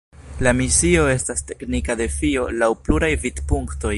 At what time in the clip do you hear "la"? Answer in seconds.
0.45-0.53